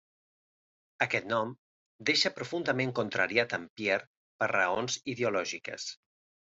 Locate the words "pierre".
3.77-4.11